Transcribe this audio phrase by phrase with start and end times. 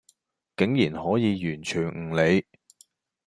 [0.57, 2.43] 竟然可以完全唔理